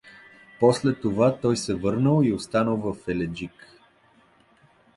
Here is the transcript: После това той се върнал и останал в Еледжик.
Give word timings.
После 0.59 0.93
това 0.95 1.37
той 1.37 1.57
се 1.57 1.75
върнал 1.75 2.21
и 2.23 2.33
останал 2.33 2.77
в 2.77 2.97
Еледжик. 3.07 3.67